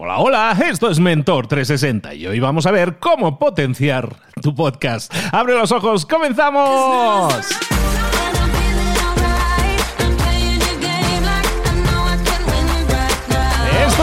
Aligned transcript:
Hola, 0.00 0.18
hola, 0.18 0.56
esto 0.70 0.88
es 0.90 1.00
Mentor 1.00 1.48
360 1.48 2.14
y 2.14 2.28
hoy 2.28 2.38
vamos 2.38 2.66
a 2.66 2.70
ver 2.70 2.98
cómo 3.00 3.36
potenciar 3.36 4.14
tu 4.40 4.54
podcast. 4.54 5.12
Abre 5.32 5.54
los 5.54 5.72
ojos, 5.72 6.06
comenzamos. 6.06 7.34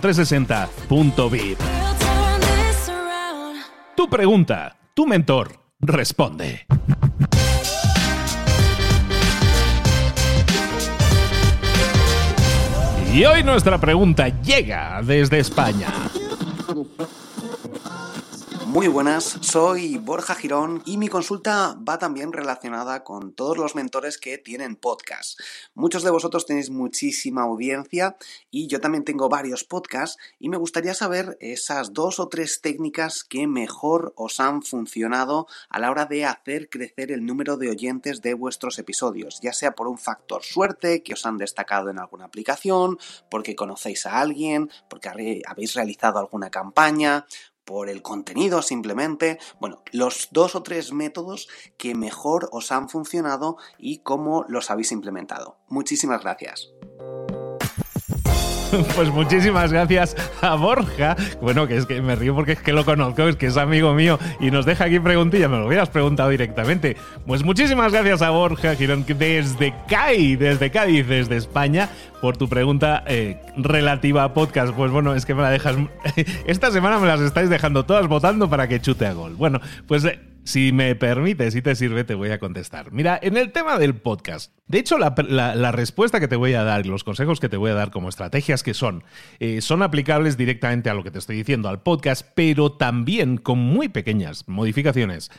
360.vip. 0.00 1.58
Tu 3.96 4.08
pregunta, 4.08 4.76
tu 4.94 5.06
mentor 5.06 5.60
responde. 5.80 6.66
Y 13.12 13.24
hoy 13.24 13.42
nuestra 13.42 13.78
pregunta 13.78 14.28
llega 14.28 15.02
desde 15.02 15.40
España. 15.40 15.88
Muy 18.70 18.86
buenas, 18.86 19.24
soy 19.40 19.98
Borja 19.98 20.36
Girón 20.36 20.80
y 20.86 20.96
mi 20.96 21.08
consulta 21.08 21.76
va 21.76 21.98
también 21.98 22.32
relacionada 22.32 23.02
con 23.02 23.32
todos 23.32 23.58
los 23.58 23.74
mentores 23.74 24.16
que 24.16 24.38
tienen 24.38 24.76
podcast. 24.76 25.40
Muchos 25.74 26.04
de 26.04 26.10
vosotros 26.10 26.46
tenéis 26.46 26.70
muchísima 26.70 27.42
audiencia 27.42 28.16
y 28.48 28.68
yo 28.68 28.80
también 28.80 29.02
tengo 29.02 29.28
varios 29.28 29.64
podcasts 29.64 30.18
y 30.38 30.50
me 30.50 30.56
gustaría 30.56 30.94
saber 30.94 31.36
esas 31.40 31.94
dos 31.94 32.20
o 32.20 32.28
tres 32.28 32.60
técnicas 32.60 33.24
que 33.24 33.48
mejor 33.48 34.12
os 34.14 34.38
han 34.38 34.62
funcionado 34.62 35.48
a 35.68 35.80
la 35.80 35.90
hora 35.90 36.06
de 36.06 36.24
hacer 36.24 36.70
crecer 36.70 37.10
el 37.10 37.26
número 37.26 37.56
de 37.56 37.70
oyentes 37.70 38.22
de 38.22 38.34
vuestros 38.34 38.78
episodios, 38.78 39.40
ya 39.40 39.52
sea 39.52 39.72
por 39.72 39.88
un 39.88 39.98
factor 39.98 40.44
suerte 40.44 41.02
que 41.02 41.14
os 41.14 41.26
han 41.26 41.38
destacado 41.38 41.90
en 41.90 41.98
alguna 41.98 42.26
aplicación, 42.26 43.00
porque 43.32 43.56
conocéis 43.56 44.06
a 44.06 44.20
alguien, 44.20 44.70
porque 44.88 45.08
habéis 45.44 45.74
realizado 45.74 46.20
alguna 46.20 46.50
campaña 46.50 47.26
por 47.70 47.88
el 47.88 48.02
contenido 48.02 48.62
simplemente. 48.62 49.38
Bueno, 49.60 49.80
los 49.92 50.30
dos 50.32 50.56
o 50.56 50.64
tres 50.64 50.92
métodos 50.92 51.48
que 51.78 51.94
mejor 51.94 52.48
os 52.50 52.72
han 52.72 52.88
funcionado 52.88 53.58
y 53.78 53.98
cómo 53.98 54.44
los 54.48 54.72
habéis 54.72 54.90
implementado. 54.90 55.56
Muchísimas 55.68 56.20
gracias. 56.22 56.72
Pues 58.94 59.10
muchísimas 59.10 59.72
gracias 59.72 60.16
a 60.40 60.54
Borja. 60.54 61.16
Bueno, 61.40 61.66
que 61.66 61.76
es 61.76 61.86
que 61.86 62.00
me 62.02 62.16
río 62.16 62.34
porque 62.34 62.52
es 62.52 62.60
que 62.60 62.72
lo 62.72 62.84
conozco, 62.84 63.26
es 63.28 63.36
que 63.36 63.46
es 63.46 63.56
amigo 63.56 63.94
mío 63.94 64.18
y 64.40 64.50
nos 64.50 64.66
deja 64.66 64.84
aquí 64.84 65.00
preguntillas. 65.00 65.50
Me 65.50 65.58
lo 65.58 65.66
hubieras 65.66 65.88
preguntado 65.88 66.28
directamente. 66.28 66.96
Pues 67.26 67.42
muchísimas 67.44 67.92
gracias 67.92 68.22
a 68.22 68.30
Borja 68.30 68.74
Girón 68.74 69.04
desde 69.06 69.74
CAI, 69.88 70.36
desde 70.36 70.70
Cádiz, 70.70 71.06
desde 71.06 71.36
España, 71.36 71.88
por 72.20 72.36
tu 72.36 72.48
pregunta 72.48 73.02
eh, 73.06 73.40
relativa 73.56 74.24
a 74.24 74.34
podcast. 74.34 74.74
Pues 74.74 74.90
bueno, 74.90 75.14
es 75.14 75.26
que 75.26 75.34
me 75.34 75.42
la 75.42 75.50
dejas. 75.50 75.76
Esta 76.46 76.70
semana 76.70 76.98
me 76.98 77.06
las 77.06 77.20
estáis 77.20 77.50
dejando 77.50 77.84
todas 77.84 78.06
votando 78.06 78.48
para 78.48 78.68
que 78.68 78.80
chute 78.80 79.06
a 79.06 79.12
gol. 79.12 79.34
Bueno, 79.34 79.60
pues 79.86 80.04
eh, 80.04 80.18
si 80.44 80.72
me 80.72 80.94
permite, 80.94 81.50
si 81.50 81.62
te 81.62 81.74
sirve, 81.74 82.04
te 82.04 82.14
voy 82.14 82.30
a 82.30 82.38
contestar. 82.38 82.92
Mira, 82.92 83.18
en 83.22 83.36
el 83.36 83.52
tema 83.52 83.78
del 83.78 83.94
podcast, 83.94 84.52
de 84.66 84.78
hecho, 84.78 84.98
la, 84.98 85.72
respuesta 85.72 86.20
que 86.20 86.28
te 86.28 86.36
voy 86.36 86.54
a 86.54 86.62
dar 86.62 86.84
y 86.86 86.88
los 86.88 87.04
consejos 87.04 87.40
que 87.40 87.48
te 87.48 87.56
voy 87.56 87.70
a 87.70 87.74
dar 87.74 87.90
como 87.90 88.08
estrategias 88.08 88.62
que 88.62 88.74
son, 88.74 89.04
eh, 89.38 89.60
son 89.60 89.82
aplicables 89.82 90.36
directamente 90.36 90.90
a 90.90 90.94
lo 90.94 91.04
que 91.04 91.10
te 91.10 91.18
estoy 91.18 91.36
diciendo, 91.36 91.68
al 91.68 91.82
podcast, 91.82 92.26
pero 92.34 92.72
también 92.72 93.36
con 93.36 93.58
muy 93.58 93.88
pequeñas 93.88 94.48
modificaciones 94.48 95.30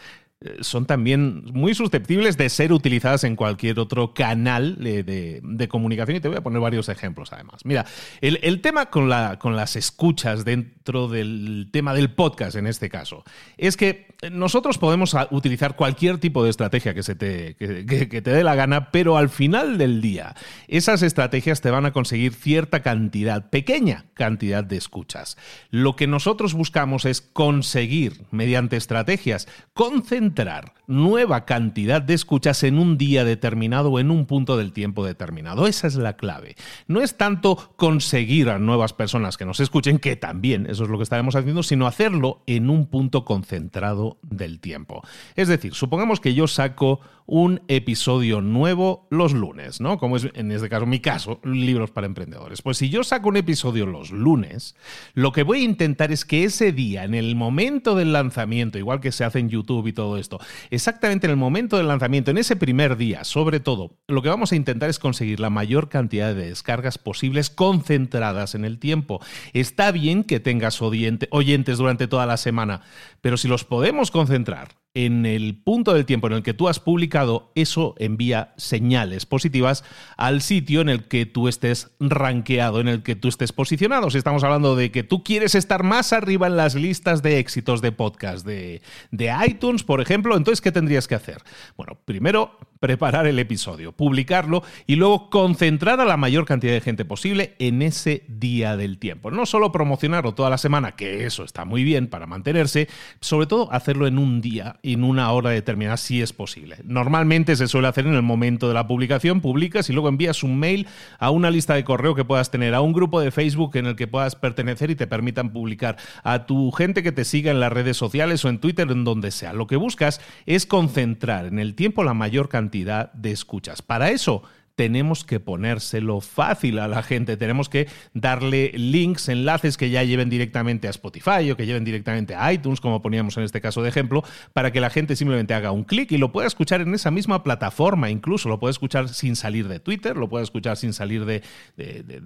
eh, 0.41 0.57
son 0.61 0.87
también 0.87 1.43
muy 1.53 1.75
susceptibles 1.75 2.35
de 2.35 2.49
ser 2.49 2.73
utilizadas 2.73 3.23
en 3.23 3.35
cualquier 3.35 3.79
otro 3.79 4.13
canal 4.13 4.77
de, 4.79 5.67
comunicación. 5.69 6.17
Y 6.17 6.19
te 6.19 6.27
voy 6.27 6.37
a 6.37 6.41
poner 6.41 6.59
varios 6.59 6.89
ejemplos, 6.89 7.31
además. 7.31 7.61
Mira, 7.63 7.85
el, 8.21 8.61
tema 8.61 8.87
con, 8.87 9.07
la, 9.07 9.37
con 9.37 9.55
las 9.55 9.75
escuchas 9.75 10.43
dentro 10.43 11.07
del 11.07 11.69
tema 11.71 11.93
del 11.93 12.11
podcast, 12.11 12.55
en 12.55 12.65
este 12.65 12.89
caso, 12.89 13.23
es 13.57 13.77
que 13.77 14.10
nosotros 14.29 14.77
podemos 14.77 15.15
utilizar 15.31 15.75
cualquier 15.75 16.19
tipo 16.19 16.43
de 16.43 16.51
estrategia 16.51 16.93
que, 16.93 17.01
se 17.01 17.15
te, 17.15 17.55
que, 17.55 18.21
te 18.21 18.29
dé 18.29 18.43
la 18.43 18.53
gana, 18.53 18.91
pero 18.91 19.17
al 19.17 19.29
final 19.29 19.79
del 19.79 19.99
día, 19.99 20.35
esas 20.67 21.01
estrategias 21.01 21.61
te 21.61 21.71
van 21.71 21.87
a 21.87 21.91
conseguir 21.91 22.33
cierta 22.33 22.81
cantidad, 22.81 23.49
pequeña 23.49 24.05
cantidad 24.13 24.63
de 24.63 24.77
escuchas. 24.77 25.37
Lo 25.71 25.95
que 25.95 26.05
nosotros 26.05 26.53
buscamos 26.53 27.05
es 27.05 27.21
conseguir, 27.21 28.21
mediante 28.29 28.77
estrategias, 28.77 29.47
concentrar 29.73 30.73
nueva 30.85 31.45
cantidad 31.45 32.01
de 32.01 32.13
escuchas 32.13 32.63
en 32.63 32.77
un 32.77 32.97
día 32.97 33.23
determinado 33.23 33.91
o 33.91 33.99
en 33.99 34.11
un 34.11 34.27
punto 34.27 34.57
del 34.57 34.73
tiempo 34.73 35.05
determinado. 35.05 35.65
Esa 35.65 35.87
es 35.87 35.95
la 35.95 36.17
clave. 36.17 36.55
No 36.87 37.01
es 37.01 37.17
tanto 37.17 37.73
conseguir 37.75 38.49
a 38.49 38.59
nuevas 38.59 38.93
personas 38.93 39.37
que 39.37 39.45
nos 39.45 39.59
escuchen, 39.61 39.97
que 39.99 40.15
también 40.15 40.67
eso 40.69 40.83
es 40.83 40.89
lo 40.89 40.97
que 40.97 41.03
estaremos 41.03 41.35
haciendo, 41.35 41.63
sino 41.63 41.87
hacerlo 41.87 42.43
en 42.45 42.69
un 42.69 42.85
punto 42.85 43.25
concentrado 43.25 44.10
del 44.21 44.59
tiempo. 44.59 45.01
Es 45.35 45.47
decir, 45.47 45.73
supongamos 45.73 46.19
que 46.19 46.33
yo 46.33 46.47
saco 46.47 47.01
un 47.25 47.61
episodio 47.69 48.41
nuevo 48.41 49.07
los 49.09 49.31
lunes, 49.31 49.79
¿no? 49.79 49.97
Como 49.97 50.17
es 50.17 50.27
en 50.33 50.51
este 50.51 50.67
caso 50.67 50.85
mi 50.85 50.99
caso, 50.99 51.39
libros 51.43 51.91
para 51.91 52.07
emprendedores. 52.07 52.61
Pues 52.61 52.77
si 52.77 52.89
yo 52.89 53.03
saco 53.03 53.29
un 53.29 53.37
episodio 53.37 53.85
los 53.85 54.11
lunes, 54.11 54.75
lo 55.13 55.31
que 55.31 55.43
voy 55.43 55.61
a 55.61 55.63
intentar 55.63 56.11
es 56.11 56.25
que 56.25 56.43
ese 56.43 56.71
día, 56.73 57.05
en 57.05 57.13
el 57.13 57.35
momento 57.35 57.95
del 57.95 58.11
lanzamiento, 58.11 58.77
igual 58.77 58.99
que 58.99 59.13
se 59.13 59.23
hace 59.23 59.39
en 59.39 59.49
YouTube 59.49 59.87
y 59.87 59.93
todo 59.93 60.17
esto, 60.17 60.39
exactamente 60.71 61.27
en 61.27 61.31
el 61.31 61.37
momento 61.37 61.77
del 61.77 61.87
lanzamiento, 61.87 62.31
en 62.31 62.37
ese 62.37 62.55
primer 62.55 62.97
día, 62.97 63.23
sobre 63.23 63.59
todo, 63.59 63.97
lo 64.07 64.21
que 64.21 64.29
vamos 64.29 64.51
a 64.51 64.55
intentar 64.55 64.89
es 64.89 64.99
conseguir 64.99 65.39
la 65.39 65.49
mayor 65.49 65.87
cantidad 65.87 66.35
de 66.35 66.47
descargas 66.49 66.97
posibles 66.97 67.49
concentradas 67.49 68.55
en 68.55 68.65
el 68.65 68.79
tiempo. 68.79 69.21
Está 69.53 69.91
bien 69.91 70.23
que 70.23 70.39
tengas 70.39 70.81
oyentes 70.81 71.77
durante 71.77 72.07
toda 72.07 72.25
la 72.25 72.37
semana, 72.37 72.81
pero 73.21 73.37
si 73.37 73.47
los 73.47 73.63
podemos 73.63 74.00
concentrar 74.09 74.69
en 74.93 75.25
el 75.25 75.55
punto 75.55 75.93
del 75.93 76.05
tiempo 76.05 76.27
en 76.27 76.33
el 76.33 76.43
que 76.43 76.53
tú 76.53 76.67
has 76.67 76.79
publicado, 76.79 77.51
eso 77.55 77.95
envía 77.97 78.53
señales 78.57 79.25
positivas 79.25 79.83
al 80.17 80.41
sitio 80.41 80.81
en 80.81 80.89
el 80.89 81.07
que 81.07 81.25
tú 81.25 81.47
estés 81.47 81.91
rankeado, 81.99 82.81
en 82.81 82.89
el 82.89 83.01
que 83.03 83.15
tú 83.15 83.29
estés 83.29 83.53
posicionado. 83.53 84.09
Si 84.09 84.17
estamos 84.17 84.43
hablando 84.43 84.75
de 84.75 84.91
que 84.91 85.03
tú 85.03 85.23
quieres 85.23 85.55
estar 85.55 85.83
más 85.83 86.11
arriba 86.11 86.47
en 86.47 86.57
las 86.57 86.75
listas 86.75 87.21
de 87.23 87.39
éxitos 87.39 87.81
de 87.81 87.93
podcast 87.93 88.45
de, 88.45 88.81
de 89.11 89.33
iTunes, 89.47 89.83
por 89.83 90.01
ejemplo, 90.01 90.35
entonces, 90.35 90.61
¿qué 90.61 90.71
tendrías 90.71 91.07
que 91.07 91.15
hacer? 91.15 91.37
Bueno, 91.77 91.97
primero, 92.03 92.57
preparar 92.81 93.27
el 93.27 93.39
episodio, 93.39 93.91
publicarlo 93.93 94.63
y 94.87 94.95
luego 94.95 95.29
concentrar 95.29 96.01
a 96.01 96.05
la 96.05 96.17
mayor 96.17 96.45
cantidad 96.45 96.73
de 96.73 96.81
gente 96.81 97.05
posible 97.05 97.55
en 97.59 97.81
ese 97.83 98.25
día 98.27 98.75
del 98.75 98.97
tiempo. 98.97 99.31
No 99.31 99.45
solo 99.45 99.71
promocionarlo 99.71 100.33
toda 100.33 100.49
la 100.49 100.57
semana, 100.57 100.95
que 100.95 101.25
eso 101.25 101.43
está 101.43 101.63
muy 101.63 101.83
bien 101.83 102.07
para 102.07 102.25
mantenerse, 102.25 102.89
sobre 103.21 103.45
todo 103.45 103.71
hacerlo 103.71 104.07
en 104.07 104.17
un 104.17 104.41
día 104.41 104.79
en 104.83 105.03
una 105.03 105.31
hora 105.31 105.51
determinada 105.51 105.97
si 105.97 106.21
es 106.21 106.33
posible. 106.33 106.77
Normalmente 106.83 107.55
se 107.55 107.67
suele 107.67 107.87
hacer 107.87 108.07
en 108.07 108.15
el 108.15 108.21
momento 108.21 108.67
de 108.67 108.73
la 108.73 108.87
publicación, 108.87 109.41
publicas 109.41 109.89
y 109.89 109.93
luego 109.93 110.09
envías 110.09 110.43
un 110.43 110.59
mail 110.59 110.87
a 111.19 111.29
una 111.29 111.51
lista 111.51 111.75
de 111.75 111.83
correo 111.83 112.15
que 112.15 112.25
puedas 112.25 112.51
tener, 112.51 112.73
a 112.73 112.81
un 112.81 112.93
grupo 112.93 113.19
de 113.19 113.31
Facebook 113.31 113.75
en 113.75 113.85
el 113.85 113.95
que 113.95 114.07
puedas 114.07 114.35
pertenecer 114.35 114.89
y 114.89 114.95
te 114.95 115.07
permitan 115.07 115.51
publicar, 115.51 115.97
a 116.23 116.45
tu 116.45 116.71
gente 116.71 117.03
que 117.03 117.11
te 117.11 117.25
siga 117.25 117.51
en 117.51 117.59
las 117.59 117.71
redes 117.71 117.97
sociales 117.97 118.43
o 118.45 118.49
en 118.49 118.59
Twitter, 118.59 118.89
en 118.91 119.03
donde 119.03 119.31
sea. 119.31 119.53
Lo 119.53 119.67
que 119.67 119.75
buscas 119.75 120.21
es 120.45 120.65
concentrar 120.65 121.45
en 121.45 121.59
el 121.59 121.75
tiempo 121.75 122.03
la 122.03 122.13
mayor 122.13 122.49
cantidad 122.49 123.11
de 123.13 123.31
escuchas. 123.31 123.81
Para 123.81 124.11
eso, 124.11 124.43
tenemos 124.81 125.23
que 125.23 125.39
ponérselo 125.39 126.21
fácil 126.21 126.79
a 126.79 126.87
la 126.87 127.03
gente, 127.03 127.37
tenemos 127.37 127.69
que 127.69 127.87
darle 128.15 128.71
links, 128.73 129.29
enlaces 129.29 129.77
que 129.77 129.91
ya 129.91 130.03
lleven 130.03 130.27
directamente 130.27 130.87
a 130.87 130.89
Spotify 130.89 131.51
o 131.51 131.55
que 131.55 131.67
lleven 131.67 131.83
directamente 131.83 132.33
a 132.33 132.51
iTunes, 132.51 132.81
como 132.81 132.99
poníamos 133.03 133.37
en 133.37 133.43
este 133.43 133.61
caso 133.61 133.83
de 133.83 133.89
ejemplo, 133.89 134.23
para 134.53 134.71
que 134.71 134.81
la 134.81 134.89
gente 134.89 135.15
simplemente 135.15 135.53
haga 135.53 135.71
un 135.71 135.83
clic 135.83 136.11
y 136.13 136.17
lo 136.17 136.31
pueda 136.31 136.47
escuchar 136.47 136.81
en 136.81 136.95
esa 136.95 137.11
misma 137.11 137.43
plataforma, 137.43 138.09
incluso 138.09 138.49
lo 138.49 138.59
puede 138.59 138.71
escuchar 138.71 139.09
sin 139.09 139.35
salir 139.35 139.67
de 139.67 139.79
Twitter, 139.79 140.17
lo 140.17 140.29
puede 140.29 140.45
escuchar 140.45 140.77
sin 140.77 140.93
salir 140.93 141.25
de, 141.25 141.43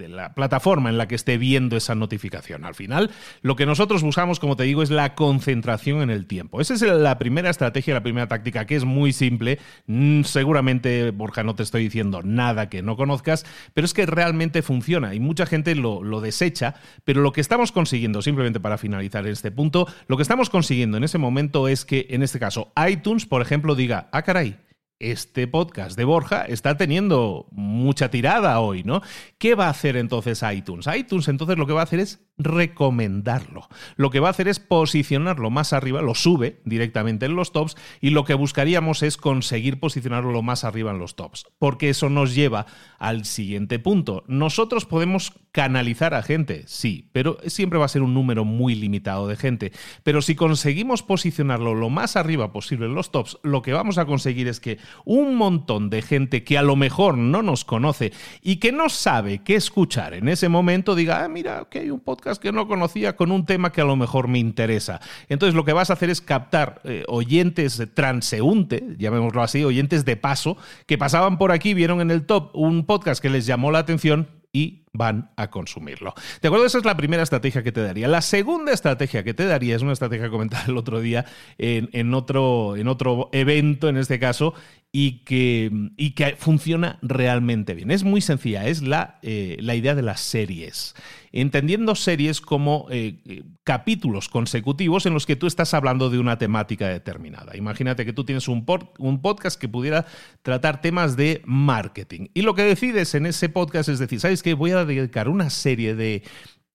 la 0.07 0.33
plataforma 0.33 0.89
en 0.89 0.97
la 0.97 1.09
que 1.09 1.15
esté 1.15 1.37
viendo 1.37 1.75
esa 1.75 1.93
notificación. 1.93 2.63
Al 2.63 2.75
final, 2.75 3.11
lo 3.41 3.57
que 3.57 3.65
nosotros 3.65 4.01
buscamos, 4.01 4.39
como 4.39 4.55
te 4.55 4.63
digo, 4.63 4.81
es 4.81 4.91
la 4.91 5.13
concentración 5.13 6.03
en 6.03 6.09
el 6.09 6.25
tiempo. 6.25 6.61
Esa 6.61 6.75
es 6.75 6.81
la 6.83 7.17
primera 7.17 7.49
estrategia, 7.49 7.95
la 7.95 8.03
primera 8.03 8.29
táctica, 8.29 8.65
que 8.65 8.77
es 8.77 8.85
muy 8.85 9.11
simple. 9.11 9.59
Mm, 9.87 10.21
seguramente, 10.21 11.11
Borja, 11.11 11.43
no 11.43 11.55
te 11.55 11.63
estoy 11.63 11.83
diciendo 11.83 12.21
nada 12.23 12.44
nada 12.45 12.69
que 12.69 12.81
no 12.81 12.95
conozcas, 12.95 13.45
pero 13.73 13.85
es 13.85 13.93
que 13.93 14.05
realmente 14.05 14.61
funciona 14.61 15.15
y 15.15 15.19
mucha 15.19 15.45
gente 15.45 15.75
lo, 15.75 16.21
desecha, 16.21 16.75
pero 17.03 17.21
lo 17.21 17.31
que 17.31 17.41
estamos 17.41 17.71
consiguiendo, 17.71 18.21
simplemente 18.21 18.59
para 18.59 18.77
finalizar 18.77 19.25
este 19.27 19.51
punto, 19.51 19.87
lo 20.07 20.15
que 20.17 20.23
estamos 20.23 20.49
consiguiendo 20.49 20.97
en 20.97 21.03
ese 21.03 21.17
momento 21.17 21.67
es 21.67 21.85
que, 21.85 22.07
en 22.09 22.23
este 22.23 22.39
caso, 22.39 22.71
iTunes, 22.87 23.25
por 23.25 23.41
ejemplo, 23.41 23.75
diga, 23.75 24.09
ah, 24.11 24.21
caray, 24.21 24.57
este 24.99 25.47
podcast 25.47 25.97
de 25.97 26.05
Borja 26.05 26.43
está 26.43 26.77
teniendo 26.77 27.47
mucha 27.51 28.09
tirada 28.09 28.59
hoy, 28.59 28.83
¿no? 28.83 29.01
¿Qué 29.37 29.55
va 29.55 29.67
a 29.67 29.71
hacer 29.71 29.97
entonces 29.97 30.41
iTunes? 30.49 30.87
iTunes 30.95 31.27
entonces 31.27 31.57
lo 31.57 31.67
que 31.67 31.73
va 31.73 31.81
a 31.81 31.83
hacer 31.83 31.99
es 31.99 32.24
recomendarlo. 32.37 33.67
Lo 33.95 34.09
que 34.09 34.19
va 34.19 34.27
a 34.27 34.31
hacer 34.31 34.47
es 34.47 34.59
posicionarlo 34.59 35.49
más 35.49 35.73
arriba, 35.73 36.01
lo 36.01 36.15
sube 36.15 36.61
directamente 36.65 37.25
en 37.25 37.35
los 37.35 37.51
tops 37.51 37.75
y 38.01 38.09
lo 38.09 38.25
que 38.25 38.33
buscaríamos 38.33 39.03
es 39.03 39.17
conseguir 39.17 39.79
posicionarlo 39.79 40.31
lo 40.31 40.41
más 40.41 40.63
arriba 40.63 40.91
en 40.91 40.99
los 40.99 41.15
tops, 41.15 41.45
porque 41.59 41.89
eso 41.89 42.09
nos 42.09 42.35
lleva 42.35 42.65
al 42.99 43.25
siguiente 43.25 43.79
punto. 43.79 44.23
Nosotros 44.27 44.85
podemos 44.85 45.33
canalizar 45.51 46.13
a 46.13 46.23
gente, 46.23 46.63
sí, 46.67 47.09
pero 47.13 47.37
siempre 47.47 47.79
va 47.79 47.85
a 47.85 47.89
ser 47.89 48.01
un 48.01 48.13
número 48.13 48.43
muy 48.43 48.75
limitado 48.75 49.27
de 49.27 49.37
gente. 49.37 49.71
Pero 50.03 50.21
si 50.21 50.35
conseguimos 50.35 51.03
posicionarlo 51.03 51.73
lo 51.73 51.89
más 51.89 52.17
arriba 52.17 52.51
posible 52.51 52.87
en 52.87 52.95
los 52.95 53.11
tops, 53.11 53.37
lo 53.43 53.61
que 53.61 53.73
vamos 53.73 53.97
a 53.97 54.05
conseguir 54.05 54.47
es 54.47 54.59
que 54.59 54.77
un 55.05 55.35
montón 55.35 55.89
de 55.89 56.01
gente 56.01 56.43
que 56.43 56.57
a 56.57 56.61
lo 56.61 56.75
mejor 56.75 57.17
no 57.17 57.41
nos 57.41 57.63
conoce 57.63 58.11
y 58.41 58.57
que 58.57 58.71
no 58.71 58.89
sabe 58.89 59.43
qué 59.43 59.55
escuchar 59.55 60.13
en 60.13 60.27
ese 60.27 60.49
momento 60.49 60.95
diga, 60.95 61.23
ah, 61.23 61.29
mira, 61.29 61.67
que 61.69 61.79
hay 61.79 61.89
un 61.89 61.99
podcast 62.01 62.24
que 62.41 62.51
no 62.51 62.67
conocía 62.67 63.15
con 63.15 63.31
un 63.31 63.45
tema 63.45 63.71
que 63.71 63.81
a 63.81 63.85
lo 63.85 63.95
mejor 63.95 64.27
me 64.27 64.39
interesa. 64.39 64.99
Entonces 65.29 65.55
lo 65.55 65.63
que 65.63 65.73
vas 65.73 65.89
a 65.89 65.93
hacer 65.93 66.09
es 66.09 66.21
captar 66.21 66.81
eh, 66.83 67.03
oyentes 67.07 67.81
transeúnte, 67.93 68.83
llamémoslo 68.97 69.43
así, 69.43 69.63
oyentes 69.63 70.05
de 70.05 70.17
paso, 70.17 70.57
que 70.87 70.97
pasaban 70.97 71.37
por 71.37 71.51
aquí, 71.51 71.73
vieron 71.73 72.01
en 72.01 72.11
el 72.11 72.25
top 72.25 72.49
un 72.55 72.85
podcast 72.85 73.21
que 73.21 73.29
les 73.29 73.45
llamó 73.45 73.71
la 73.71 73.79
atención 73.79 74.27
y 74.51 74.84
van 74.97 75.31
a 75.35 75.49
consumirlo. 75.49 76.13
¿De 76.41 76.47
acuerdo? 76.47 76.65
Esa 76.65 76.77
es 76.77 76.85
la 76.85 76.97
primera 76.97 77.23
estrategia 77.23 77.63
que 77.63 77.71
te 77.71 77.81
daría. 77.81 78.07
La 78.07 78.21
segunda 78.21 78.71
estrategia 78.71 79.23
que 79.23 79.33
te 79.33 79.45
daría 79.45 79.75
es 79.75 79.81
una 79.81 79.93
estrategia 79.93 80.29
comentada 80.29 80.65
el 80.67 80.77
otro 80.77 80.99
día 80.99 81.25
en, 81.57 82.13
otro, 82.13 82.75
en 82.75 82.87
otro 82.87 83.29
evento, 83.31 83.89
en 83.89 83.97
este 83.97 84.19
caso, 84.19 84.53
y 84.91 85.23
que, 85.25 85.71
y 85.97 86.11
que 86.11 86.35
funciona 86.37 86.99
realmente 87.01 87.73
bien. 87.73 87.91
Es 87.91 88.03
muy 88.03 88.21
sencilla, 88.21 88.65
es 88.65 88.81
la, 88.81 89.19
eh, 89.23 89.57
la 89.59 89.75
idea 89.75 89.93
de 89.93 90.01
las 90.01 90.21
series. 90.21 90.95
Entendiendo 91.33 91.95
series 91.95 92.39
como 92.39 92.87
eh, 92.89 93.43
capítulos 93.65 94.29
consecutivos 94.29 95.05
en 95.05 95.13
los 95.13 95.25
que 95.25 95.35
tú 95.35 95.47
estás 95.47 95.73
hablando 95.73 96.09
de 96.09 96.17
una 96.17 96.37
temática 96.37 96.87
determinada. 96.87 97.57
Imagínate 97.57 98.05
que 98.05 98.13
tú 98.13 98.23
tienes 98.23 98.47
un, 98.47 98.65
un 98.99 99.21
podcast 99.21 99.59
que 99.59 99.67
pudiera 99.67 100.05
tratar 100.43 100.79
temas 100.79 101.17
de 101.17 101.41
marketing. 101.43 102.27
Y 102.33 102.43
lo 102.43 102.55
que 102.55 102.63
decides 102.63 103.15
en 103.15 103.25
ese 103.25 103.49
podcast 103.49 103.89
es 103.89 103.99
decir, 103.99 104.21
¿sabes 104.21 104.43
qué? 104.43 104.53
Voy 104.53 104.71
dedicar 104.85 105.29
una 105.29 105.49
serie 105.49 105.95
de 105.95 106.23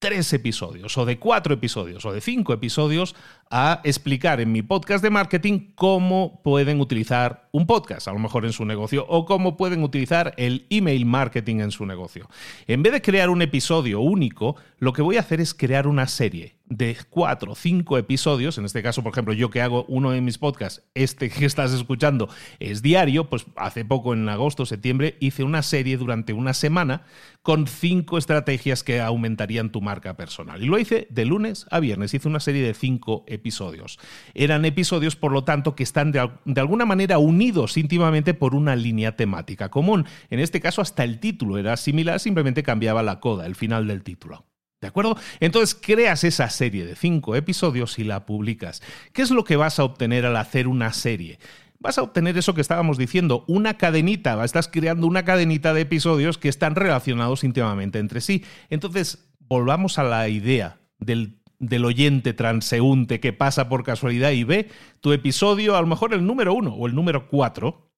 tres 0.01 0.33
episodios 0.33 0.97
o 0.97 1.05
de 1.05 1.19
cuatro 1.19 1.53
episodios 1.53 2.05
o 2.07 2.13
de 2.13 2.23
cinco 2.23 2.55
episodios 2.55 3.15
a 3.51 3.81
explicar 3.85 4.41
en 4.41 4.51
mi 4.51 4.63
podcast 4.63 5.05
de 5.05 5.11
marketing 5.11 5.73
cómo 5.75 6.41
pueden 6.43 6.81
utilizar 6.81 7.50
un 7.53 7.67
podcast, 7.67 8.09
a 8.09 8.13
lo 8.13 8.19
mejor 8.19 8.45
en 8.45 8.53
su 8.53 8.65
negocio, 8.65 9.07
o 9.09 9.25
cómo 9.25 9.57
pueden 9.57 9.83
utilizar 9.83 10.35
el 10.37 10.67
email 10.71 11.07
marketing 11.07 11.57
en 11.61 11.71
su 11.71 11.87
negocio. 11.87 12.29
En 12.67 12.83
vez 12.83 12.93
de 12.93 13.03
crear 13.03 13.31
un 13.31 13.43
episodio 13.43 14.01
único, 14.01 14.57
lo 14.79 14.93
que 14.93 15.03
voy 15.03 15.17
a 15.17 15.21
hacer 15.21 15.41
es 15.41 15.55
crear 15.55 15.87
una 15.87 16.07
serie 16.07 16.57
de 16.71 16.97
cuatro 17.11 17.53
o 17.53 17.55
cinco 17.57 17.99
episodios. 17.99 18.57
En 18.57 18.65
este 18.65 18.83
caso, 18.83 19.03
por 19.03 19.13
ejemplo, 19.13 19.35
yo 19.35 19.51
que 19.51 19.61
hago 19.61 19.85
uno 19.89 20.13
de 20.13 20.21
mis 20.21 20.39
podcasts, 20.39 20.83
este 20.95 21.29
que 21.29 21.45
estás 21.45 21.73
escuchando 21.73 22.29
es 22.61 22.81
diario, 22.81 23.29
pues 23.29 23.45
hace 23.57 23.85
poco, 23.85 24.15
en 24.15 24.29
agosto, 24.29 24.65
septiembre, 24.65 25.17
hice 25.19 25.43
una 25.43 25.63
serie 25.63 25.97
durante 25.97 26.33
una 26.33 26.55
semana 26.55 27.03
con 27.43 27.67
cinco 27.67 28.19
estrategias 28.19 28.85
que 28.85 29.01
aumentarían 29.01 29.73
tu 29.73 29.81
marca 29.81 30.17
personal. 30.17 30.63
Y 30.63 30.67
lo 30.67 30.79
hice 30.79 31.09
de 31.11 31.25
lunes 31.25 31.67
a 31.71 31.81
viernes, 31.81 32.15
hice 32.15 32.29
una 32.29 32.41
serie 32.41 32.63
de 32.63 32.75
cinco 32.75 33.25
episodios. 33.27 33.99
Eran 34.35 34.65
episodios, 34.65 35.17
por 35.17 35.33
lo 35.33 35.43
tanto, 35.43 35.75
que 35.75 35.83
están 35.83 36.13
de, 36.13 36.21
alguna 36.61 36.85
manera 36.85 37.19
unidos 37.19 37.40
íntimamente 37.41 38.35
por 38.35 38.55
una 38.55 38.77
línea 38.77 39.17
temática 39.17 39.71
común. 39.71 40.07
En 40.31 40.41
este 40.41 40.61
caso, 40.61 40.83
hasta 40.83 41.05
el 41.05 41.19
título 41.19 41.59
era 41.59 41.77
similar, 41.77 42.21
simplemente 42.21 42.63
cambiaba 42.63 43.03
la 43.03 43.21
coda, 43.21 43.47
el 43.47 43.55
final 43.55 43.87
del 43.87 44.03
título. 44.03 44.47
¿De 44.81 44.89
acuerdo? 44.89 45.17
Entonces 45.41 45.79
creas 45.81 46.25
esa 46.25 46.49
serie 46.49 46.87
de 46.87 46.97
cinco 46.97 47.37
episodios 47.37 47.99
y 47.99 48.05
la 48.05 48.25
publicas. 48.25 48.83
¿Qué 49.13 49.21
es 49.23 49.31
lo 49.31 49.45
que 49.45 49.57
vas 49.57 49.79
a 49.79 49.85
obtener 49.85 50.25
al 50.25 50.37
hacer 50.37 50.69
una 50.69 50.93
serie? 50.95 51.39
Vas 51.79 51.99
a 51.99 52.03
obtener 52.03 52.37
eso 52.39 52.55
que 52.55 52.61
estábamos 52.61 52.99
diciendo, 52.99 53.45
una 53.47 53.77
cadenita, 53.77 54.43
estás 54.45 54.69
creando 54.69 55.07
una 55.07 55.25
cadenita 55.25 55.75
de 55.75 55.83
episodios 55.83 56.39
que 56.39 56.49
están 56.49 56.75
relacionados 56.75 57.45
íntimamente 57.45 57.99
entre 57.99 58.21
sí. 58.21 58.45
Entonces, 58.69 59.31
volvamos 59.39 59.99
a 59.99 60.03
la 60.03 60.29
idea 60.29 60.79
del 60.99 61.40
del 61.61 61.85
oyente 61.85 62.33
transeúnte 62.33 63.21
que 63.21 63.33
pasa 63.33 63.69
por 63.69 63.85
casualidad 63.85 64.33
y 64.33 64.45
ve 64.45 64.69
tu 65.01 65.13
episodio, 65.13 65.77
a 65.77 65.81
lo 65.81 65.87
mejor 65.87 66.13
el 66.13 66.27
número 66.27 66.55
uno 66.55 66.75
o 66.75 66.87
el 66.89 66.95
número 66.95 67.29
cuatro, 67.29 67.91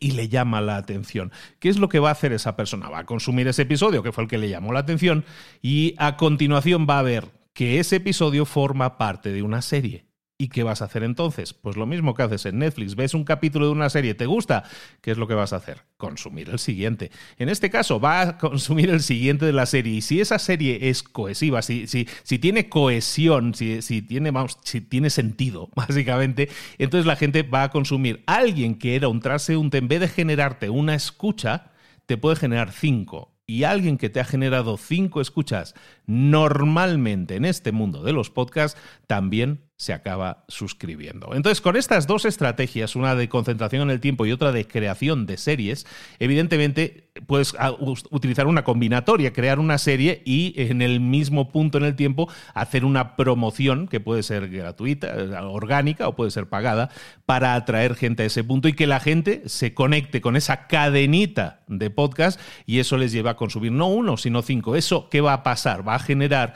y 0.00 0.12
le 0.12 0.28
llama 0.28 0.60
la 0.60 0.76
atención. 0.76 1.30
¿Qué 1.58 1.68
es 1.68 1.78
lo 1.78 1.88
que 1.88 1.98
va 1.98 2.08
a 2.08 2.12
hacer 2.12 2.32
esa 2.32 2.56
persona? 2.56 2.88
Va 2.88 3.00
a 3.00 3.06
consumir 3.06 3.46
ese 3.46 3.62
episodio, 3.62 4.02
que 4.02 4.12
fue 4.12 4.24
el 4.24 4.30
que 4.30 4.38
le 4.38 4.48
llamó 4.48 4.72
la 4.72 4.80
atención, 4.80 5.24
y 5.60 5.94
a 5.98 6.16
continuación 6.16 6.86
va 6.88 6.98
a 6.98 7.02
ver 7.02 7.30
que 7.52 7.78
ese 7.78 7.96
episodio 7.96 8.44
forma 8.46 8.98
parte 8.98 9.32
de 9.32 9.42
una 9.42 9.62
serie. 9.62 10.06
¿Y 10.44 10.48
qué 10.48 10.62
vas 10.62 10.82
a 10.82 10.84
hacer 10.84 11.04
entonces? 11.04 11.54
Pues 11.54 11.74
lo 11.74 11.86
mismo 11.86 12.12
que 12.12 12.22
haces 12.22 12.44
en 12.44 12.58
Netflix. 12.58 12.96
Ves 12.96 13.14
un 13.14 13.24
capítulo 13.24 13.64
de 13.64 13.72
una 13.72 13.88
serie, 13.88 14.12
¿te 14.12 14.26
gusta? 14.26 14.64
¿Qué 15.00 15.10
es 15.10 15.16
lo 15.16 15.26
que 15.26 15.32
vas 15.32 15.54
a 15.54 15.56
hacer? 15.56 15.86
Consumir 15.96 16.50
el 16.50 16.58
siguiente. 16.58 17.10
En 17.38 17.48
este 17.48 17.70
caso, 17.70 17.98
va 17.98 18.20
a 18.20 18.36
consumir 18.36 18.90
el 18.90 19.00
siguiente 19.00 19.46
de 19.46 19.54
la 19.54 19.64
serie. 19.64 19.94
Y 19.94 20.02
si 20.02 20.20
esa 20.20 20.38
serie 20.38 20.90
es 20.90 21.02
cohesiva, 21.02 21.62
si, 21.62 21.86
si, 21.86 22.38
tiene 22.38 22.68
cohesión, 22.68 23.54
si, 23.54 23.80
si, 23.80 24.02
tiene, 24.02 24.32
vamos, 24.32 24.58
si 24.64 24.82
tiene 24.82 25.08
sentido, 25.08 25.70
básicamente, 25.74 26.50
entonces 26.76 27.06
la 27.06 27.16
gente 27.16 27.42
va 27.42 27.62
a 27.62 27.70
consumir. 27.70 28.22
Alguien 28.26 28.74
que 28.74 28.96
era 28.96 29.08
un 29.08 29.20
transeúnte, 29.20 29.78
en 29.78 29.88
vez 29.88 30.00
de 30.00 30.08
generarte 30.08 30.68
una 30.68 30.94
escucha, 30.94 31.72
te 32.04 32.18
puede 32.18 32.36
generar 32.36 32.70
cinco 32.70 33.34
y 33.46 33.64
alguien 33.64 33.98
que 33.98 34.10
te 34.10 34.20
ha 34.20 34.24
generado 34.24 34.76
cinco 34.76 35.20
escuchas 35.20 35.74
normalmente 36.06 37.36
en 37.36 37.44
este 37.44 37.72
mundo 37.72 38.02
de 38.02 38.12
los 38.12 38.30
podcasts, 38.30 38.80
también 39.06 39.60
se 39.76 39.92
acaba 39.92 40.44
suscribiendo. 40.48 41.34
Entonces, 41.34 41.60
con 41.60 41.76
estas 41.76 42.06
dos 42.06 42.24
estrategias, 42.24 42.94
una 42.94 43.14
de 43.16 43.28
concentración 43.28 43.82
en 43.82 43.90
el 43.90 44.00
tiempo 44.00 44.24
y 44.24 44.32
otra 44.32 44.52
de 44.52 44.66
creación 44.66 45.26
de 45.26 45.36
series, 45.36 45.84
evidentemente 46.20 47.10
puedes 47.26 47.54
ah, 47.58 47.72
utilizar 48.10 48.46
una 48.46 48.64
combinatoria, 48.64 49.32
crear 49.32 49.58
una 49.58 49.78
serie 49.78 50.22
y 50.24 50.54
en 50.56 50.80
el 50.80 51.00
mismo 51.00 51.50
punto 51.50 51.78
en 51.78 51.84
el 51.84 51.96
tiempo 51.96 52.28
hacer 52.54 52.84
una 52.84 53.16
promoción 53.16 53.86
que 53.88 54.00
puede 54.00 54.22
ser 54.22 54.48
gratuita, 54.48 55.42
orgánica 55.42 56.08
o 56.08 56.16
puede 56.16 56.30
ser 56.30 56.48
pagada 56.48 56.90
para 57.26 57.54
atraer 57.54 57.94
gente 57.94 58.22
a 58.22 58.26
ese 58.26 58.42
punto 58.42 58.68
y 58.68 58.72
que 58.72 58.86
la 58.86 59.00
gente 59.00 59.42
se 59.46 59.74
conecte 59.74 60.20
con 60.20 60.36
esa 60.36 60.66
cadenita 60.66 61.60
de 61.68 61.90
podcast 61.90 62.40
y 62.66 62.78
eso 62.78 62.96
les 62.96 63.12
lleva 63.12 63.32
a 63.32 63.36
consumir 63.36 63.72
no 63.72 63.88
uno, 63.88 64.16
sino 64.16 64.42
cinco. 64.42 64.76
¿Eso 64.76 65.08
qué 65.08 65.20
va 65.20 65.34
a 65.34 65.42
pasar? 65.42 65.82
A 65.94 65.98
generar 65.98 66.54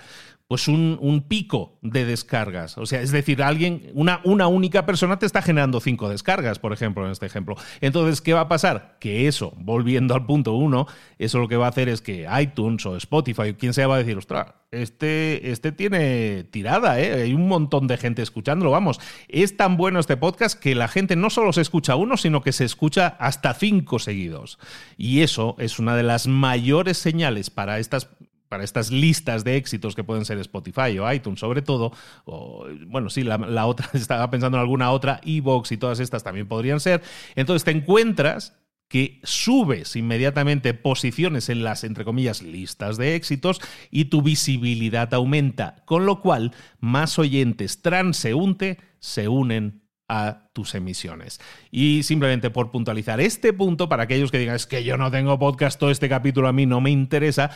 pues 0.49 0.67
un, 0.67 1.27
pico 1.29 1.79
de 1.83 2.07
descargas. 2.07 2.79
O 2.79 2.87
sea, 2.87 3.03
es 3.03 3.13
decir, 3.13 3.43
alguien, 3.43 3.91
una, 3.93 4.23
una 4.25 4.47
única 4.47 4.87
persona 4.87 5.19
te 5.19 5.27
está 5.27 5.43
generando 5.43 5.79
cinco 5.79 6.09
descargas, 6.09 6.59
por 6.59 6.73
ejemplo, 6.73 7.05
en 7.05 7.13
este 7.13 7.27
ejemplo. 7.27 7.55
Entonces, 7.83 8.23
¿qué 8.23 8.33
va 8.33 8.41
a 8.41 8.49
pasar? 8.49 8.97
Que 8.99 9.29
eso, 9.29 9.53
volviendo 9.59 10.15
al 10.15 10.25
punto 10.25 10.55
uno, 10.55 10.87
eso 11.19 11.39
lo 11.39 11.49
que 11.49 11.59
va 11.59 11.67
a 11.67 11.69
hacer 11.69 11.91
es 11.91 12.01
que 12.01 12.27
iTunes 12.41 12.87
o 12.87 12.97
Spotify 12.97 13.51
o 13.51 13.59
quien 13.59 13.75
sea 13.75 13.89
va 13.89 13.97
a 13.97 13.99
decir, 13.99 14.17
ostras, 14.17 14.55
este, 14.71 15.51
este 15.51 15.73
tiene 15.73 16.45
tirada, 16.45 16.99
¿eh? 16.99 17.23
hay 17.23 17.35
un 17.35 17.47
montón 17.47 17.87
de 17.87 17.99
gente 17.99 18.23
escuchándolo. 18.23 18.71
Vamos, 18.71 19.01
es 19.29 19.55
tan 19.57 19.77
bueno 19.77 20.01
este 20.01 20.17
podcast 20.17 20.59
que 20.59 20.75
la 20.75 20.89
gente 20.89 21.15
no 21.15 21.29
solo 21.29 21.53
se 21.53 21.61
escucha 21.61 21.95
uno, 21.97 22.17
sino 22.17 22.41
que 22.43 22.53
se 22.53 22.65
escucha 22.65 23.17
hasta 23.19 23.53
cinco 23.53 23.99
seguidos. 23.99 24.59
Y 24.97 25.21
eso 25.21 25.57
es 25.59 25.79
una 25.79 25.95
de 25.95 26.05
las 26.05 26.27
mayores 26.27 26.97
señales 26.97 27.51
para 27.51 27.79
estas 27.79 28.09
para 28.49 28.65
estas 28.65 28.91
listas 28.91 29.45
de 29.45 29.57
éxitos 29.57 29.95
que 29.95 30.05
pueden 30.05 30.25
ser 30.25 30.39
Spotify 30.39 30.99
o 30.99 31.11
iTunes 31.13 31.41
sobre 31.41 31.63
todo, 31.63 31.93
o 32.25 32.67
bueno, 32.87 33.11
sí, 33.11 33.23
la, 33.23 33.67
otra, 33.67 33.91
estaba 33.95 34.31
pensando 34.31 34.57
en 34.59 34.63
alguna 34.63 34.91
otra, 34.91 35.21
Evox 35.25 35.73
y 35.73 35.77
todas 35.77 36.01
estas 36.01 36.25
también 36.25 36.49
podrían 36.49 36.81
ser. 36.81 37.03
Entonces 37.37 37.65
te 37.65 37.71
encuentras 37.71 38.55
que 38.89 39.21
subes 39.23 39.97
inmediatamente 39.97 40.73
posiciones 40.73 41.51
en 41.51 41.63
las, 41.63 41.85
entre 41.85 42.05
comillas, 42.05 42.43
listas 42.43 42.97
de 42.97 43.17
éxitos 43.17 43.61
y 43.91 44.07
tu 44.07 44.23
visibilidad 44.23 45.13
aumenta, 45.13 45.83
con 45.85 46.07
lo 46.07 46.23
cual 46.23 46.53
más 46.81 47.19
oyentes 47.19 47.83
transeúnte 47.83 48.79
se 48.99 49.29
unen 49.29 49.83
a 50.09 50.49
tus 50.55 50.75
emisiones. 50.75 51.39
Y 51.71 52.03
simplemente 52.03 52.49
por 52.49 52.71
puntualizar 52.71 53.21
este 53.21 53.53
punto, 53.53 53.91
para 53.91 54.05
aquellos 54.05 54.31
que 54.31 54.39
digan, 54.39 54.57
es 54.57 54.67
que 54.67 54.83
yo 54.83 54.97
no 54.97 55.11
tengo 55.11 55.39
podcast, 55.39 55.79
todo 55.79 55.91
este 55.91 56.09
capítulo 56.09 56.49
a 56.49 56.53
mí 56.55 56.65
no 56.65 56.81
me 56.81 56.91
interesa, 56.91 57.51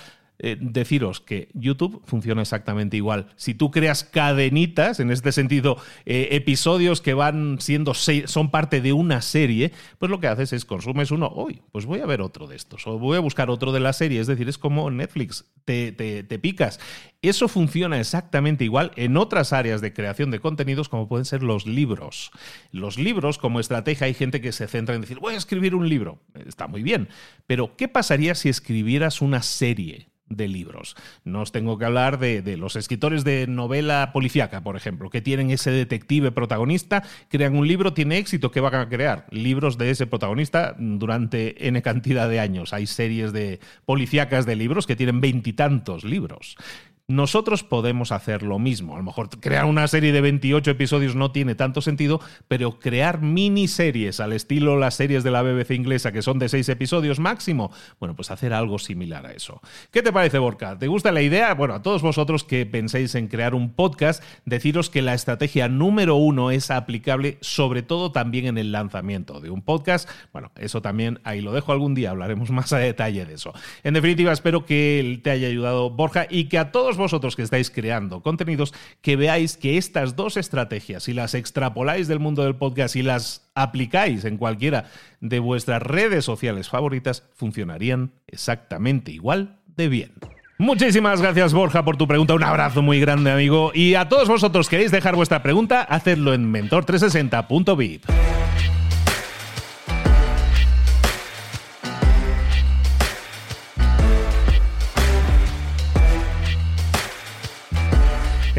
eh, 0.45 0.57
deciros 0.61 1.21
que 1.21 1.49
YouTube 1.55 2.03
funciona 2.05 2.43
exactamente 2.43 2.97
igual. 2.97 3.29
Si 3.37 3.55
tú 3.55 3.71
creas 3.71 4.03
cadenitas, 4.03 4.99
en 4.99 5.13
este 5.13 5.31
sentido, 5.31 5.77
eh, 6.05 6.31
episodios 6.33 7.01
que 7.01 7.15
van 7.15 7.59
siendo, 7.61 7.95
son 7.95 8.51
parte 8.51 8.81
de 8.81 8.93
una 8.93 9.23
serie, 9.23 9.71
pues 10.01 10.11
lo 10.11 10.19
que 10.19 10.27
haces 10.27 10.53
es 10.53 10.65
consumes 10.65 11.13
uno, 11.13 11.29
hoy, 11.29 11.63
pues 11.71 11.87
voy 11.87 12.01
a 12.01 12.07
ver 12.07 12.21
otro 12.21 12.49
de 12.49 12.57
estos, 12.57 12.85
o 12.89 12.99
voy 12.99 13.17
a 13.17 13.21
buscar 13.21 13.51
otro 13.51 13.71
de 13.71 13.79
la 13.79 13.93
serie, 13.93 14.21
es 14.21 14.27
decir, 14.27 14.49
es 14.49 14.59
como 14.59 14.91
Netflix, 14.91 15.45
te, 15.65 15.93
te 15.93 16.39
picas. 16.41 16.81
Eso 17.23 17.47
funciona 17.47 18.01
exactamente 18.01 18.65
igual 18.65 18.91
en 18.97 19.17
otras 19.17 19.53
áreas 19.53 19.81
de 19.81 19.93
creación 19.93 20.33
de 20.33 20.41
contenidos 20.41 20.89
como 20.89 21.07
pueden 21.07 21.25
ser 21.25 21.45
los 21.45 21.69
libros. 21.69 22.33
Los 22.73 22.99
libros 22.99 23.39
como 23.39 23.61
estrategia 23.61 24.09
hay 24.09 24.15
gente 24.15 24.41
que 24.41 24.51
se 24.51 24.67
centra 24.67 24.97
en 24.97 25.03
decir, 25.03 25.21
voy 25.21 25.35
a 25.35 25.39
escribir 25.39 25.77
un 25.77 25.89
libro. 25.89 26.19
Está 26.35 26.67
muy 26.67 26.83
bien, 26.83 27.09
pero 27.47 27.77
¿qué 27.77 27.87
pasaría 27.87 28.35
si 28.35 28.49
escribieras 28.49 29.23
una 29.23 29.43
serie? 29.43 30.12
De 30.37 30.49
libros. 30.49 30.97
No 31.25 31.43
os 31.43 31.53
tengo 31.53 31.79
que 31.79 31.85
hablar 31.85 32.19
de, 32.19 32.57
los 32.57 32.77
escritores 32.77 33.25
de 33.25 33.47
novela 33.47 34.11
policíaca, 34.13 34.63
por 34.63 34.77
ejemplo, 34.77 35.11
que 35.11 35.21
tienen 35.21 35.51
ese 35.51 35.71
detective 35.71 36.33
protagonista, 36.33 37.03
crean 37.29 37.57
un 37.57 37.67
libro, 37.67 37.93
tiene 37.93 38.19
éxito, 38.19 38.51
¿qué 38.51 38.61
van 38.61 38.75
a 38.75 38.89
crear? 38.89 39.27
Libros 39.31 39.79
de 39.79 39.91
ese 39.91 40.07
protagonista 40.07 40.75
durante 40.79 41.69
N 41.69 41.81
cantidad 41.83 42.29
de 42.29 42.41
años. 42.41 42.73
Hay 42.73 42.87
series 42.87 43.33
de 43.33 43.61
policíacas 43.85 44.47
de 44.47 44.57
libros 44.57 44.87
que 44.87 44.97
tienen 44.97 45.21
veintitantos 45.21 46.05
libros. 46.05 46.57
Nosotros 47.13 47.63
podemos 47.63 48.11
hacer 48.11 48.43
lo 48.43 48.59
mismo. 48.59 48.95
A 48.95 48.97
lo 48.97 49.03
mejor 49.03 49.29
crear 49.29 49.67
una 49.67 49.87
serie 49.87 50.13
de 50.13 50.23
28 50.23 50.71
episodios 50.71 51.15
no 51.15 51.31
tiene 51.31 51.55
tanto 51.55 51.83
sentido, 51.83 52.23
pero 52.49 52.79
crear 52.79 53.21
miniseries 53.21 54.19
al 54.19 54.33
estilo 54.33 54.79
las 54.79 54.95
series 54.95 55.23
de 55.23 55.31
la 55.31 55.43
BBC 55.43 55.73
inglesa 55.73 56.11
que 56.11 56.23
son 56.23 56.39
de 56.39 56.49
6 56.49 56.71
episodios 56.71 57.19
máximo, 57.19 57.71
bueno, 58.01 58.17
pues 58.17 58.31
hacer 58.31 58.55
algo 58.55 58.79
similar 58.79 59.27
a 59.27 59.33
eso. 59.33 59.61
¿Qué 59.91 60.01
te 60.01 60.11
parece, 60.11 60.39
Borca? 60.39 60.79
¿Te 60.79 60.87
gusta 60.87 61.13
la 61.13 61.21
idea? 61.21 61.53
Bueno, 61.53 61.75
a 61.75 61.83
todos 61.83 62.01
vosotros 62.01 62.45
que 62.45 62.65
penséis 62.65 63.15
en 63.15 63.29
crear 63.29 63.55
un 63.55 63.75
podcast, 63.75 64.25
deciros 64.47 64.89
que 64.89 65.03
la 65.03 65.13
estrategia 65.13 65.69
número 65.69 66.17
uno 66.17 66.51
es 66.51 66.71
aplicable 66.71 67.37
sobre 67.43 67.83
todo 67.83 68.11
también 68.11 68.47
en 68.47 68.57
el 68.57 68.73
lanzamiento 68.73 69.41
de 69.41 69.51
un 69.51 69.61
podcast. 69.61 70.09
Bueno, 70.33 70.51
eso 70.57 70.81
también 70.81 71.21
ahí 71.25 71.43
lo 71.43 71.53
dejo 71.53 71.73
algún 71.73 71.95
día, 71.95 72.09
hablaremos 72.09 72.51
más 72.53 72.73
a 72.73 72.79
detalle 72.79 73.27
de 73.27 73.35
eso. 73.35 73.53
En 73.83 73.93
definitiva, 73.93 74.33
espero 74.33 74.65
que 74.65 75.21
te 75.23 75.29
haya 75.29 75.49
ayudado 75.49 75.91
Borja 75.91 76.27
y 76.31 76.45
que 76.45 76.57
a 76.57 76.73
todos 76.73 77.02
vosotros 77.03 77.37
que 77.37 77.43
estáis 77.43 77.71
creando 77.71 78.23
contenidos, 78.23 78.73
que 79.01 79.17
veáis 79.17 79.57
que 79.57 79.77
estas 79.77 80.17
dos 80.17 80.37
estrategias, 80.37 81.03
si 81.03 81.13
las 81.13 81.35
extrapoláis 81.35 82.09
del 82.09 82.21
mundo 82.21 82.43
del 82.43 82.57
podcast 82.57 82.97
y 82.97 83.03
las 83.03 83.51
aplicáis 83.55 84.25
en 84.25 84.39
cualquiera 84.39 84.87
de 85.21 85.39
vuestras 85.39 85.83
redes 85.83 86.25
sociales 86.25 86.69
favoritas, 86.69 87.29
funcionarían 87.35 88.13
exactamente 88.27 89.13
igual 89.13 89.59
de 89.77 89.89
bien. 89.89 90.13
Muchísimas 90.59 91.21
gracias 91.21 91.53
Borja 91.53 91.85
por 91.85 91.97
tu 91.97 92.07
pregunta, 92.07 92.35
un 92.35 92.45
abrazo 92.45 92.83
muy 92.83 93.01
grande 93.01 93.33
amigo 93.33 93.73
y 93.75 93.95
a 93.95 94.09
todos 94.09 94.29
vosotros 94.29 94.69
queréis 94.69 94.93
dejar 94.93 95.17
vuestra 95.17 95.43
pregunta, 95.43 95.83
hacedlo 95.83 96.35
en 96.35 96.53
mentor360.vip. 96.53 98.05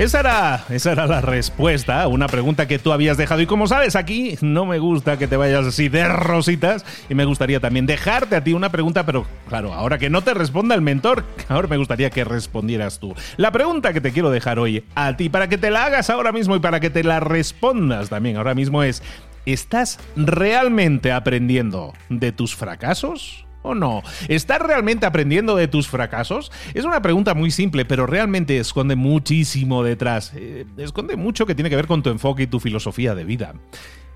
Esa 0.04 0.20
era, 0.20 0.66
esa 0.70 0.92
era 0.92 1.08
la 1.08 1.22
respuesta 1.22 2.02
a 2.02 2.10
una 2.10 2.28
pregunta 2.28 2.68
que 2.68 2.78
tú 2.78 2.92
habías 2.92 3.16
dejado. 3.16 3.40
Y 3.40 3.46
como 3.46 3.68
sabes, 3.68 3.96
aquí 3.96 4.36
no 4.42 4.66
me 4.66 4.78
gusta 4.78 5.16
que 5.18 5.30
te 5.30 5.38
vayas 5.38 5.66
así 5.66 5.88
de 5.88 6.06
rositas. 6.10 6.84
Y 7.08 7.16
me 7.16 7.24
gustaría 7.24 7.62
también 7.62 7.86
dejarte 7.86 8.36
a 8.36 8.44
ti 8.44 8.52
una 8.52 8.70
pregunta, 8.70 9.06
pero 9.06 9.26
claro, 9.48 9.74
ahora 9.74 9.98
que 9.98 10.10
no 10.10 10.22
te 10.22 10.34
responda 10.34 10.76
el 10.76 10.82
mentor, 10.82 11.24
ahora 11.48 11.70
me 11.70 11.78
gustaría 11.78 12.10
que 12.10 12.26
respondieras 12.26 13.00
tú. 13.00 13.16
La 13.38 13.54
pregunta 13.54 13.94
que 13.94 14.02
te 14.02 14.12
quiero 14.12 14.30
dejar 14.30 14.60
hoy 14.60 14.84
a 14.94 15.16
ti, 15.16 15.30
para 15.30 15.48
que 15.48 15.58
te 15.58 15.72
la 15.72 15.86
hagas 15.86 16.10
ahora 16.10 16.34
mismo 16.34 16.58
y 16.58 16.60
para 16.60 16.82
que 16.82 16.90
te 16.90 17.06
la 17.06 17.22
respondas 17.22 18.10
también 18.10 18.36
ahora 18.36 18.56
mismo 18.56 18.84
es, 18.84 19.02
¿estás 19.46 20.00
realmente 20.18 21.14
aprendiendo 21.14 21.94
de 22.10 22.34
tus 22.34 22.58
fracasos? 22.58 23.43
O 23.64 23.74
no? 23.74 24.04
¿Estás 24.28 24.60
realmente 24.60 25.06
aprendiendo 25.06 25.56
de 25.56 25.68
tus 25.68 25.88
fracasos? 25.88 26.52
Es 26.74 26.86
una 26.86 27.02
pregunta 27.02 27.34
muy 27.34 27.50
simple, 27.50 27.86
pero 27.86 28.06
realmente 28.06 28.60
esconde 28.60 28.96
muchísimo 28.96 29.84
detrás. 29.84 30.34
Eh, 30.36 30.66
esconde 30.78 31.16
mucho 31.16 31.46
que 31.46 31.56
tiene 31.56 31.70
que 31.70 31.76
ver 31.76 31.88
con 31.88 32.04
tu 32.04 32.10
enfoque 32.10 32.44
y 32.44 32.48
tu 32.48 32.60
filosofía 32.60 33.16
de 33.16 33.24
vida. 33.24 33.56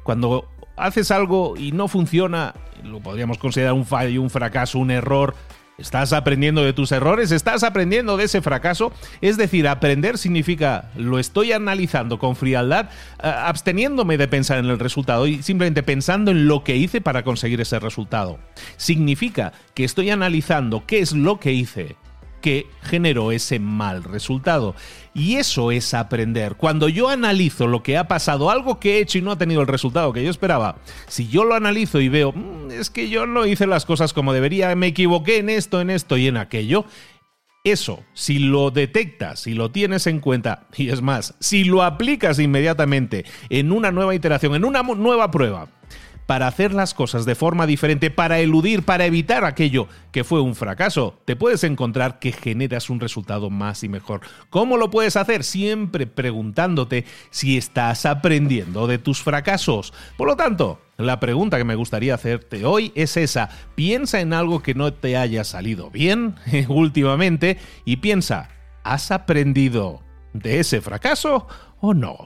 Cuando 0.03 0.47
haces 0.75 1.11
algo 1.11 1.55
y 1.57 1.71
no 1.71 1.87
funciona, 1.87 2.53
lo 2.83 2.99
podríamos 2.99 3.37
considerar 3.37 3.73
un 3.73 3.85
fallo, 3.85 4.21
un 4.21 4.29
fracaso, 4.29 4.79
un 4.79 4.91
error, 4.91 5.35
¿Estás 5.77 6.11
aprendiendo 6.11 6.63
de 6.63 6.73
tus 6.73 6.91
errores? 6.91 7.31
¿Estás 7.31 7.61
aprendiendo 7.61 8.17
de 8.17 8.23
ese 8.23 8.41
fracaso? 8.41 8.91
Es 9.21 9.37
decir, 9.37 9.67
aprender 9.67 10.17
significa 10.17 10.89
lo 10.95 11.19
estoy 11.19 11.51
analizando 11.51 12.17
con 12.17 12.35
frialdad, 12.35 12.89
absteniéndome 13.19 14.17
de 14.17 14.27
pensar 14.27 14.57
en 14.57 14.65
el 14.65 14.79
resultado 14.79 15.27
y 15.27 15.43
simplemente 15.43 15.83
pensando 15.83 16.31
en 16.31 16.47
lo 16.47 16.63
que 16.63 16.77
hice 16.77 16.99
para 16.99 17.23
conseguir 17.23 17.61
ese 17.61 17.77
resultado. 17.77 18.39
Significa 18.77 19.53
que 19.75 19.83
estoy 19.83 20.09
analizando 20.09 20.83
qué 20.87 20.97
es 20.97 21.11
lo 21.11 21.39
que 21.39 21.53
hice 21.53 21.95
que 22.41 22.67
generó 22.81 23.31
ese 23.31 23.59
mal 23.59 24.03
resultado. 24.03 24.75
Y 25.13 25.35
eso 25.35 25.71
es 25.71 25.93
aprender. 25.93 26.55
Cuando 26.55 26.89
yo 26.89 27.09
analizo 27.09 27.67
lo 27.67 27.81
que 27.81 27.97
ha 27.97 28.07
pasado, 28.07 28.51
algo 28.51 28.79
que 28.79 28.97
he 28.97 29.01
hecho 29.01 29.17
y 29.17 29.21
no 29.21 29.31
ha 29.31 29.37
tenido 29.37 29.61
el 29.61 29.67
resultado 29.67 30.13
que 30.13 30.23
yo 30.23 30.29
esperaba, 30.29 30.77
si 31.07 31.27
yo 31.27 31.43
lo 31.43 31.55
analizo 31.55 31.99
y 31.99 32.09
veo, 32.09 32.31
mm, 32.31 32.71
es 32.71 32.89
que 32.89 33.09
yo 33.09 33.25
no 33.25 33.45
hice 33.45 33.67
las 33.67 33.85
cosas 33.85 34.13
como 34.13 34.33
debería, 34.33 34.75
me 34.75 34.87
equivoqué 34.87 35.37
en 35.37 35.49
esto, 35.49 35.81
en 35.81 35.89
esto 35.89 36.17
y 36.17 36.27
en 36.27 36.37
aquello, 36.37 36.85
eso, 37.63 38.03
si 38.13 38.39
lo 38.39 38.71
detectas, 38.71 39.41
si 39.41 39.53
lo 39.53 39.71
tienes 39.71 40.07
en 40.07 40.19
cuenta, 40.19 40.67
y 40.75 40.89
es 40.89 41.01
más, 41.01 41.35
si 41.39 41.63
lo 41.63 41.83
aplicas 41.83 42.39
inmediatamente 42.39 43.25
en 43.49 43.71
una 43.71 43.91
nueva 43.91 44.15
iteración, 44.15 44.55
en 44.55 44.63
una 44.63 44.83
nueva 44.83 45.31
prueba, 45.31 45.67
para 46.27 46.45
hacer 46.45 46.73
las 46.73 46.93
cosas 46.93 47.25
de 47.25 47.33
forma 47.33 47.65
diferente, 47.65 48.11
para 48.11 48.39
eludir, 48.39 48.83
para 48.83 49.05
evitar 49.05 49.45
aquello 49.45 49.87
que 50.11 50.23
fue 50.23 50.41
un 50.41 50.55
fracaso, 50.55 51.19
te 51.25 51.35
puedes 51.35 51.63
encontrar 51.63 52.19
que 52.19 52.33
generas 52.33 52.89
un 52.89 52.99
resultado 52.99 53.49
más 53.49 53.83
y 53.83 53.89
mejor. 53.89 54.21
¿Cómo 54.49 54.77
lo 54.77 54.91
puedes 54.91 55.15
hacer? 55.15 55.43
Siempre 55.43 56.05
preguntándote 56.05 57.05
si 57.31 57.57
estás 57.57 58.05
aprendiendo 58.05 58.87
de 58.87 58.97
tus 58.97 59.23
fracasos. 59.23 59.93
Por 60.17 60.27
lo 60.27 60.35
tanto, 60.35 60.81
la 60.97 61.19
pregunta 61.19 61.57
que 61.57 61.63
me 61.63 61.75
gustaría 61.75 62.13
hacerte 62.13 62.65
hoy 62.65 62.91
es 62.93 63.15
esa. 63.15 63.49
Piensa 63.75 64.19
en 64.19 64.33
algo 64.33 64.61
que 64.61 64.75
no 64.75 64.93
te 64.93 65.15
haya 65.15 65.45
salido 65.45 65.89
bien 65.89 66.35
últimamente 66.67 67.57
y 67.85 67.97
piensa, 67.97 68.49
¿has 68.83 69.11
aprendido 69.11 70.01
de 70.33 70.59
ese 70.59 70.81
fracaso 70.81 71.47
o 71.79 71.93
no? 71.93 72.25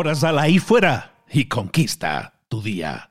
Ahora 0.00 0.14
sal 0.14 0.38
ahí 0.38 0.58
fuera 0.58 1.12
y 1.30 1.44
conquista 1.44 2.32
tu 2.48 2.62
día. 2.62 3.09